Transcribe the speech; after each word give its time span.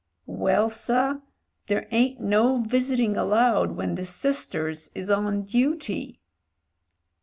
"Well, 0.25 0.67
sir, 0.71 1.21
there 1.67 1.87
ain't 1.91 2.19
no 2.19 2.57
visiting 2.63 3.15
allowed 3.17 3.73
when 3.73 3.93
the 3.93 4.03
sisters 4.03 4.89
is 4.95 5.11
on 5.11 5.43
duty." 5.43 6.19